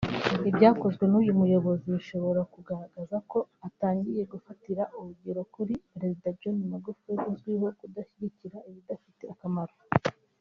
Ibyakozwe 0.49 1.03
n’uyu 1.07 1.33
muyobozi 1.39 1.85
bishobora 1.95 2.41
kugaragaza 2.53 3.17
ko 3.31 3.39
atangiye 3.67 4.21
gufatira 4.33 4.83
urugero 4.97 5.41
kuri 5.53 5.73
Perezida 5.93 6.27
John 6.39 6.57
Magufuli 6.71 7.21
uzwiho 7.31 7.67
kudashyigikira 7.79 8.57
ibidafite 8.69 9.23
akamaro 9.33 9.75